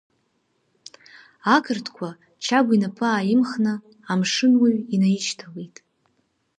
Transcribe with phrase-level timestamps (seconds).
[1.55, 2.09] Ақырҭқәа,
[2.43, 3.73] Чагә инапы ааимхны,
[4.11, 5.75] амшынуаҩ инаишьҭалеит.